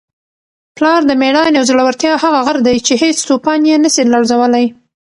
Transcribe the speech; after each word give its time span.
پلار 0.75 1.01
د 1.05 1.11
مېړانې 1.21 1.57
او 1.59 1.67
زړورتیا 1.69 2.13
هغه 2.23 2.39
غر 2.45 2.57
دی 2.67 2.77
چي 2.85 2.93
هیڅ 3.03 3.17
توپان 3.27 3.59
یې 3.69 3.75
نسي 3.83 4.01
لړزولی. 4.13 4.65